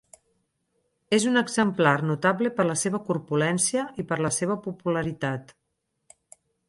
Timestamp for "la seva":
2.69-3.01, 4.27-4.57